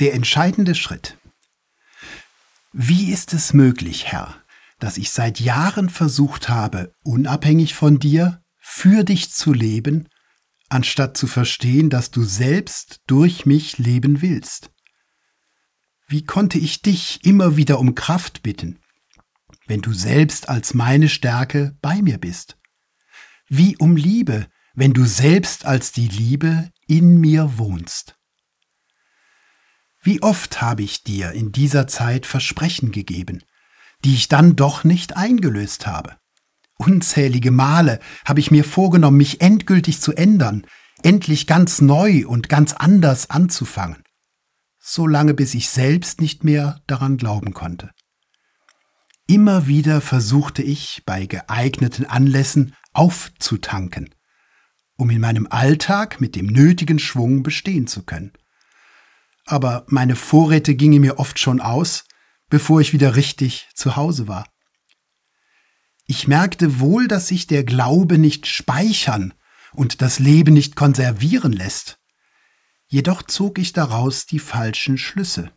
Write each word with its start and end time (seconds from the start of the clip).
Der 0.00 0.14
entscheidende 0.14 0.74
Schritt. 0.74 1.18
Wie 2.72 3.12
ist 3.12 3.34
es 3.34 3.52
möglich, 3.52 4.06
Herr, 4.06 4.34
dass 4.78 4.96
ich 4.96 5.10
seit 5.10 5.40
Jahren 5.40 5.90
versucht 5.90 6.48
habe, 6.48 6.94
unabhängig 7.02 7.74
von 7.74 7.98
dir, 7.98 8.42
für 8.56 9.04
dich 9.04 9.30
zu 9.30 9.52
leben, 9.52 10.08
anstatt 10.70 11.18
zu 11.18 11.26
verstehen, 11.26 11.90
dass 11.90 12.10
du 12.10 12.24
selbst 12.24 13.02
durch 13.08 13.44
mich 13.44 13.76
leben 13.76 14.22
willst? 14.22 14.70
Wie 16.08 16.24
konnte 16.24 16.58
ich 16.58 16.80
dich 16.80 17.22
immer 17.26 17.58
wieder 17.58 17.78
um 17.78 17.94
Kraft 17.94 18.42
bitten, 18.42 18.78
wenn 19.66 19.82
du 19.82 19.92
selbst 19.92 20.48
als 20.48 20.72
meine 20.72 21.10
Stärke 21.10 21.76
bei 21.82 22.00
mir 22.00 22.16
bist? 22.16 22.56
Wie 23.48 23.76
um 23.76 23.96
Liebe, 23.96 24.46
wenn 24.72 24.94
du 24.94 25.04
selbst 25.04 25.66
als 25.66 25.92
die 25.92 26.08
Liebe 26.08 26.70
in 26.86 27.20
mir 27.20 27.58
wohnst? 27.58 28.19
Wie 30.02 30.22
oft 30.22 30.62
habe 30.62 30.82
ich 30.82 31.04
dir 31.04 31.32
in 31.32 31.52
dieser 31.52 31.86
Zeit 31.86 32.24
Versprechen 32.24 32.90
gegeben, 32.90 33.42
die 34.02 34.14
ich 34.14 34.28
dann 34.28 34.56
doch 34.56 34.82
nicht 34.82 35.16
eingelöst 35.16 35.86
habe? 35.86 36.16
Unzählige 36.78 37.50
Male 37.50 38.00
habe 38.24 38.40
ich 38.40 38.50
mir 38.50 38.64
vorgenommen, 38.64 39.18
mich 39.18 39.42
endgültig 39.42 40.00
zu 40.00 40.14
ändern, 40.14 40.66
endlich 41.02 41.46
ganz 41.46 41.82
neu 41.82 42.26
und 42.26 42.48
ganz 42.48 42.72
anders 42.72 43.28
anzufangen, 43.28 44.02
so 44.78 45.06
lange 45.06 45.34
bis 45.34 45.52
ich 45.52 45.68
selbst 45.68 46.22
nicht 46.22 46.44
mehr 46.44 46.80
daran 46.86 47.18
glauben 47.18 47.52
konnte. 47.52 47.90
Immer 49.26 49.66
wieder 49.66 50.00
versuchte 50.00 50.62
ich 50.62 51.02
bei 51.04 51.26
geeigneten 51.26 52.06
Anlässen 52.06 52.74
aufzutanken, 52.94 54.14
um 54.96 55.10
in 55.10 55.20
meinem 55.20 55.46
Alltag 55.50 56.22
mit 56.22 56.36
dem 56.36 56.46
nötigen 56.46 56.98
Schwung 56.98 57.42
bestehen 57.42 57.86
zu 57.86 58.02
können 58.02 58.32
aber 59.50 59.84
meine 59.88 60.16
Vorräte 60.16 60.74
gingen 60.74 61.00
mir 61.00 61.18
oft 61.18 61.38
schon 61.38 61.60
aus, 61.60 62.04
bevor 62.48 62.80
ich 62.80 62.92
wieder 62.92 63.16
richtig 63.16 63.68
zu 63.74 63.96
Hause 63.96 64.28
war. 64.28 64.46
Ich 66.06 66.26
merkte 66.26 66.80
wohl, 66.80 67.06
dass 67.06 67.28
sich 67.28 67.46
der 67.46 67.64
Glaube 67.64 68.18
nicht 68.18 68.46
speichern 68.46 69.34
und 69.72 70.02
das 70.02 70.18
Leben 70.18 70.54
nicht 70.54 70.74
konservieren 70.74 71.52
lässt. 71.52 71.98
Jedoch 72.88 73.22
zog 73.22 73.58
ich 73.58 73.72
daraus 73.72 74.26
die 74.26 74.40
falschen 74.40 74.98
Schlüsse. 74.98 75.52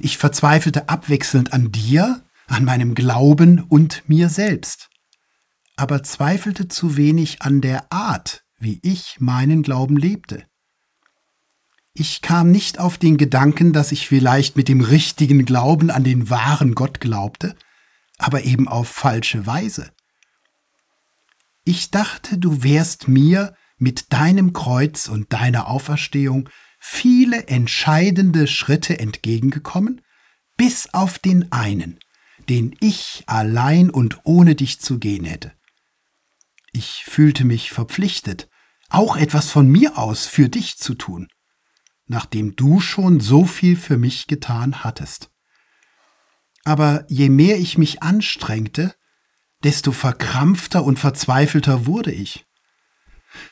Ich 0.00 0.16
verzweifelte 0.16 0.88
abwechselnd 0.88 1.52
an 1.52 1.70
dir, 1.70 2.24
an 2.46 2.64
meinem 2.64 2.94
Glauben 2.94 3.60
und 3.60 4.08
mir 4.08 4.30
selbst, 4.30 4.88
aber 5.76 6.02
zweifelte 6.02 6.68
zu 6.68 6.96
wenig 6.96 7.42
an 7.42 7.60
der 7.60 7.92
Art, 7.92 8.44
wie 8.58 8.80
ich 8.82 9.16
meinen 9.20 9.62
Glauben 9.62 9.98
lebte. 9.98 10.47
Ich 12.00 12.22
kam 12.22 12.52
nicht 12.52 12.78
auf 12.78 12.96
den 12.96 13.16
Gedanken, 13.16 13.72
dass 13.72 13.90
ich 13.90 14.06
vielleicht 14.06 14.56
mit 14.56 14.68
dem 14.68 14.80
richtigen 14.80 15.44
Glauben 15.44 15.90
an 15.90 16.04
den 16.04 16.30
wahren 16.30 16.76
Gott 16.76 17.00
glaubte, 17.00 17.56
aber 18.18 18.44
eben 18.44 18.68
auf 18.68 18.86
falsche 18.86 19.46
Weise. 19.46 19.90
Ich 21.64 21.90
dachte, 21.90 22.38
du 22.38 22.62
wärst 22.62 23.08
mir 23.08 23.56
mit 23.78 24.12
deinem 24.12 24.52
Kreuz 24.52 25.08
und 25.08 25.32
deiner 25.32 25.66
Auferstehung 25.66 26.48
viele 26.78 27.48
entscheidende 27.48 28.46
Schritte 28.46 29.00
entgegengekommen, 29.00 30.00
bis 30.56 30.94
auf 30.94 31.18
den 31.18 31.50
einen, 31.50 31.98
den 32.48 32.76
ich 32.78 33.24
allein 33.26 33.90
und 33.90 34.20
ohne 34.22 34.54
dich 34.54 34.78
zu 34.78 35.00
gehen 35.00 35.24
hätte. 35.24 35.50
Ich 36.70 37.02
fühlte 37.06 37.44
mich 37.44 37.72
verpflichtet, 37.72 38.48
auch 38.88 39.16
etwas 39.16 39.50
von 39.50 39.68
mir 39.68 39.98
aus 39.98 40.26
für 40.26 40.48
dich 40.48 40.78
zu 40.78 40.94
tun 40.94 41.26
nachdem 42.08 42.56
du 42.56 42.80
schon 42.80 43.20
so 43.20 43.44
viel 43.44 43.76
für 43.76 43.96
mich 43.96 44.26
getan 44.26 44.82
hattest. 44.82 45.30
Aber 46.64 47.04
je 47.08 47.28
mehr 47.28 47.58
ich 47.58 47.78
mich 47.78 48.02
anstrengte, 48.02 48.94
desto 49.62 49.92
verkrampfter 49.92 50.84
und 50.84 50.98
verzweifelter 50.98 51.86
wurde 51.86 52.12
ich. 52.12 52.46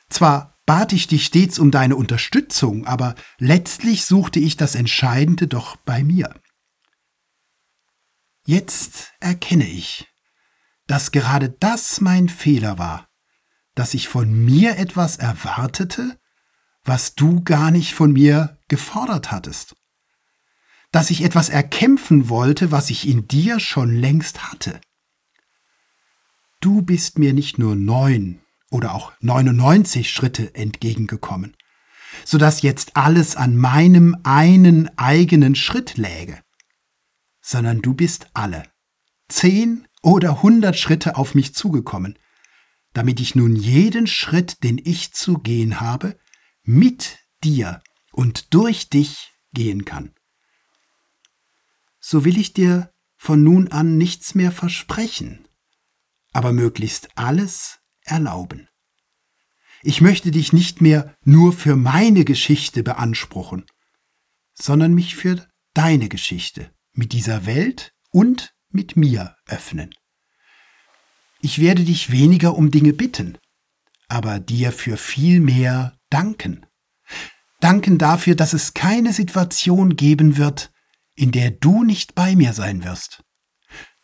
Zwar 0.08 0.58
bat 0.66 0.92
ich 0.92 1.06
dich 1.06 1.26
stets 1.26 1.58
um 1.58 1.70
deine 1.70 1.96
Unterstützung, 1.96 2.86
aber 2.86 3.14
letztlich 3.38 4.04
suchte 4.04 4.40
ich 4.40 4.56
das 4.56 4.74
Entscheidende 4.74 5.46
doch 5.46 5.76
bei 5.76 6.02
mir. 6.02 6.34
Jetzt 8.44 9.12
erkenne 9.20 9.66
ich, 9.66 10.06
dass 10.86 11.10
gerade 11.10 11.50
das 11.50 12.00
mein 12.00 12.28
Fehler 12.28 12.78
war, 12.78 13.08
dass 13.74 13.94
ich 13.94 14.08
von 14.08 14.32
mir 14.32 14.78
etwas 14.78 15.16
erwartete, 15.16 16.18
was 16.86 17.14
du 17.14 17.42
gar 17.42 17.70
nicht 17.70 17.94
von 17.94 18.12
mir 18.12 18.58
gefordert 18.68 19.30
hattest. 19.30 19.76
Dass 20.92 21.10
ich 21.10 21.22
etwas 21.22 21.48
erkämpfen 21.48 22.28
wollte, 22.28 22.70
was 22.70 22.90
ich 22.90 23.08
in 23.08 23.28
dir 23.28 23.60
schon 23.60 23.94
längst 23.94 24.50
hatte. 24.50 24.80
Du 26.60 26.82
bist 26.82 27.18
mir 27.18 27.32
nicht 27.32 27.58
nur 27.58 27.76
neun 27.76 28.40
oder 28.70 28.94
auch 28.94 29.12
99 29.20 30.10
Schritte 30.10 30.54
entgegengekommen, 30.54 31.56
so 32.24 32.38
dass 32.38 32.62
jetzt 32.62 32.96
alles 32.96 33.36
an 33.36 33.56
meinem 33.56 34.16
einen 34.22 34.96
eigenen 34.96 35.54
Schritt 35.54 35.96
läge, 35.96 36.40
sondern 37.42 37.82
du 37.82 37.94
bist 37.94 38.28
alle, 38.32 38.64
zehn 39.28 39.86
oder 40.02 40.42
hundert 40.42 40.78
Schritte 40.78 41.16
auf 41.16 41.34
mich 41.34 41.54
zugekommen, 41.54 42.18
damit 42.92 43.20
ich 43.20 43.34
nun 43.34 43.54
jeden 43.54 44.06
Schritt, 44.06 44.62
den 44.64 44.80
ich 44.82 45.12
zu 45.12 45.38
gehen 45.38 45.80
habe, 45.80 46.16
mit 46.66 47.18
dir 47.42 47.82
und 48.12 48.52
durch 48.52 48.90
dich 48.90 49.32
gehen 49.52 49.84
kann. 49.84 50.14
So 52.00 52.24
will 52.24 52.38
ich 52.38 52.52
dir 52.52 52.92
von 53.16 53.42
nun 53.42 53.68
an 53.68 53.96
nichts 53.96 54.34
mehr 54.34 54.52
versprechen, 54.52 55.48
aber 56.32 56.52
möglichst 56.52 57.08
alles 57.16 57.78
erlauben. 58.02 58.68
Ich 59.82 60.00
möchte 60.00 60.30
dich 60.30 60.52
nicht 60.52 60.80
mehr 60.80 61.16
nur 61.22 61.52
für 61.52 61.76
meine 61.76 62.24
Geschichte 62.24 62.82
beanspruchen, 62.82 63.64
sondern 64.54 64.94
mich 64.94 65.14
für 65.14 65.46
deine 65.74 66.08
Geschichte 66.08 66.72
mit 66.92 67.12
dieser 67.12 67.46
Welt 67.46 67.92
und 68.10 68.54
mit 68.70 68.96
mir 68.96 69.36
öffnen. 69.46 69.94
Ich 71.40 71.60
werde 71.60 71.84
dich 71.84 72.10
weniger 72.10 72.56
um 72.56 72.70
Dinge 72.70 72.92
bitten, 72.92 73.38
aber 74.08 74.40
dir 74.40 74.72
für 74.72 74.96
viel 74.96 75.40
mehr 75.40 75.96
danken. 76.16 76.64
Danken 77.60 77.98
dafür, 77.98 78.36
dass 78.36 78.54
es 78.54 78.72
keine 78.72 79.12
Situation 79.12 79.96
geben 79.96 80.38
wird, 80.38 80.72
in 81.14 81.30
der 81.30 81.50
du 81.50 81.84
nicht 81.84 82.14
bei 82.14 82.34
mir 82.34 82.54
sein 82.54 82.84
wirst. 82.84 83.22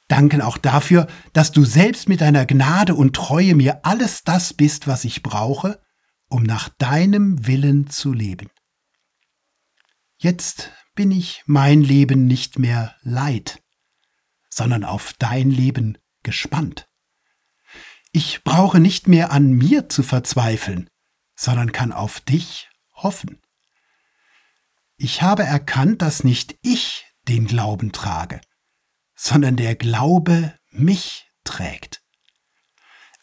Danken 0.08 0.42
auch 0.42 0.58
dafür, 0.58 1.06
dass 1.32 1.52
du 1.52 1.64
selbst 1.64 2.10
mit 2.10 2.20
deiner 2.20 2.44
Gnade 2.44 2.94
und 2.94 3.16
Treue 3.16 3.54
mir 3.54 3.86
alles 3.86 4.24
das 4.24 4.52
bist, 4.52 4.86
was 4.86 5.06
ich 5.06 5.22
brauche, 5.22 5.80
um 6.28 6.42
nach 6.42 6.68
deinem 6.68 7.46
Willen 7.46 7.88
zu 7.88 8.12
leben. 8.12 8.50
Jetzt 10.18 10.70
bin 10.94 11.10
ich 11.10 11.42
mein 11.46 11.80
Leben 11.80 12.26
nicht 12.26 12.58
mehr 12.58 12.94
leid, 13.00 13.62
sondern 14.50 14.84
auf 14.84 15.14
dein 15.18 15.50
Leben 15.50 15.96
gespannt. 16.22 16.90
Ich 18.12 18.44
brauche 18.44 18.80
nicht 18.80 19.08
mehr 19.08 19.32
an 19.32 19.52
mir 19.52 19.88
zu 19.88 20.02
verzweifeln, 20.02 20.90
sondern 21.42 21.72
kann 21.72 21.90
auf 21.90 22.20
dich 22.20 22.70
hoffen. 22.92 23.42
Ich 24.96 25.22
habe 25.22 25.42
erkannt, 25.42 26.00
dass 26.00 26.22
nicht 26.22 26.56
ich 26.62 27.04
den 27.26 27.48
Glauben 27.48 27.90
trage, 27.90 28.40
sondern 29.16 29.56
der 29.56 29.74
Glaube 29.74 30.54
mich 30.70 31.26
trägt. 31.42 32.00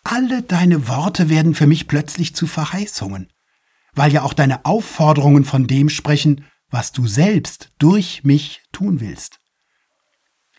Alle 0.04 0.44
deine 0.44 0.90
Worte 0.90 1.30
werden 1.30 1.56
für 1.56 1.66
mich 1.66 1.88
plötzlich 1.88 2.36
zu 2.36 2.46
Verheißungen, 2.46 3.32
weil 3.94 4.12
ja 4.12 4.24
auch 4.24 4.34
deine 4.34 4.66
Aufforderungen 4.66 5.46
von 5.46 5.66
dem 5.66 5.88
sprechen, 5.88 6.46
was 6.68 6.92
du 6.92 7.08
selbst 7.08 7.72
durch 7.80 8.26
mich 8.26 8.62
tun 8.74 9.00
willst. 9.00 9.40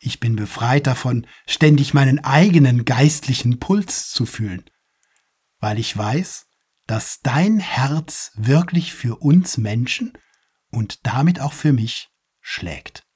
Ich 0.01 0.19
bin 0.19 0.35
befreit 0.35 0.87
davon, 0.87 1.27
ständig 1.47 1.93
meinen 1.93 2.21
eigenen 2.21 2.87
geistlichen 2.87 3.61
Puls 3.61 4.09
zu 4.09 4.25
fühlen, 4.25 4.65
weil 5.59 5.79
ich 5.79 5.95
weiß, 5.95 6.47
dass 6.91 7.21
dein 7.23 7.61
Herz 7.61 8.33
wirklich 8.35 8.93
für 8.93 9.23
uns 9.23 9.59
Menschen 9.59 10.13
und 10.73 11.07
damit 11.07 11.41
auch 11.41 11.53
für 11.53 11.73
mich 11.73 12.09
schlägt. 12.41 13.07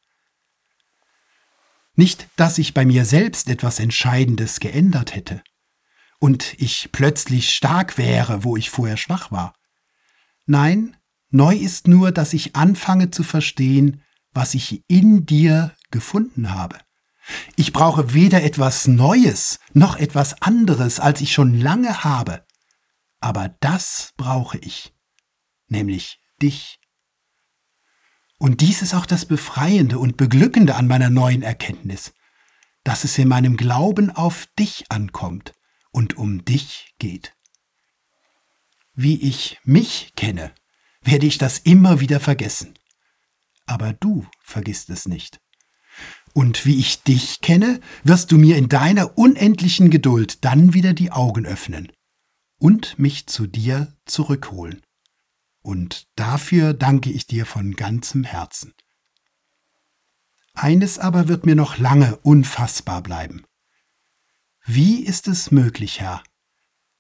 Nicht, 1.96 2.28
dass 2.36 2.54
sich 2.54 2.72
bei 2.72 2.84
mir 2.84 3.04
selbst 3.04 3.48
etwas 3.48 3.80
Entscheidendes 3.80 4.60
geändert 4.60 5.16
hätte 5.16 5.42
und 6.20 6.54
ich 6.58 6.90
plötzlich 6.92 7.50
stark 7.50 7.98
wäre, 7.98 8.44
wo 8.44 8.56
ich 8.56 8.70
vorher 8.70 8.96
schwach 8.96 9.32
war. 9.32 9.54
Nein, 10.46 10.96
neu 11.30 11.56
ist 11.56 11.88
nur, 11.88 12.12
dass 12.12 12.32
ich 12.32 12.54
anfange 12.54 13.10
zu 13.10 13.24
verstehen, 13.24 14.04
was 14.30 14.54
ich 14.54 14.84
in 14.86 15.26
dir 15.26 15.74
gefunden 15.90 16.54
habe. 16.54 16.78
Ich 17.56 17.72
brauche 17.72 18.14
weder 18.14 18.44
etwas 18.44 18.86
Neues 18.86 19.58
noch 19.72 19.96
etwas 19.96 20.42
anderes, 20.42 21.00
als 21.00 21.20
ich 21.20 21.32
schon 21.32 21.58
lange 21.58 22.04
habe. 22.04 22.44
Aber 23.24 23.56
das 23.60 24.12
brauche 24.18 24.58
ich, 24.58 24.92
nämlich 25.66 26.20
dich. 26.42 26.78
Und 28.36 28.60
dies 28.60 28.82
ist 28.82 28.92
auch 28.92 29.06
das 29.06 29.24
Befreiende 29.24 29.98
und 29.98 30.18
Beglückende 30.18 30.74
an 30.74 30.86
meiner 30.86 31.08
neuen 31.08 31.40
Erkenntnis, 31.40 32.12
dass 32.82 33.02
es 33.02 33.16
in 33.16 33.26
meinem 33.26 33.56
Glauben 33.56 34.10
auf 34.10 34.46
dich 34.58 34.90
ankommt 34.90 35.54
und 35.90 36.18
um 36.18 36.44
dich 36.44 36.94
geht. 36.98 37.34
Wie 38.92 39.18
ich 39.22 39.58
mich 39.64 40.12
kenne, 40.16 40.54
werde 41.00 41.24
ich 41.24 41.38
das 41.38 41.58
immer 41.60 42.00
wieder 42.00 42.20
vergessen. 42.20 42.74
Aber 43.64 43.94
du 43.94 44.26
vergisst 44.42 44.90
es 44.90 45.08
nicht. 45.08 45.40
Und 46.34 46.66
wie 46.66 46.78
ich 46.78 47.04
dich 47.04 47.40
kenne, 47.40 47.80
wirst 48.02 48.32
du 48.32 48.36
mir 48.36 48.58
in 48.58 48.68
deiner 48.68 49.16
unendlichen 49.16 49.88
Geduld 49.88 50.44
dann 50.44 50.74
wieder 50.74 50.92
die 50.92 51.10
Augen 51.10 51.46
öffnen 51.46 51.90
und 52.64 52.99
mich 52.99 53.26
zu 53.26 53.46
dir 53.46 53.94
zurückholen. 54.06 54.81
Und 55.61 56.08
dafür 56.16 56.72
danke 56.72 57.11
ich 57.11 57.26
dir 57.26 57.44
von 57.44 57.76
ganzem 57.76 58.25
Herzen. 58.25 58.72
Eines 60.55 60.99
aber 60.99 61.28
wird 61.28 61.44
mir 61.44 61.56
noch 61.56 61.76
lange 61.76 62.16
unfassbar 62.20 63.02
bleiben. 63.02 63.44
Wie 64.64 65.05
ist 65.05 65.28
es 65.28 65.50
möglich, 65.50 66.00
Herr, 66.00 66.22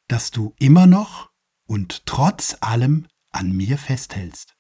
dass 0.06 0.30
du 0.30 0.54
immer 0.58 0.86
noch 0.86 1.30
und 1.64 2.04
trotz 2.04 2.58
allem 2.60 3.06
an 3.30 3.50
mir 3.50 3.78
festhältst? 3.78 4.53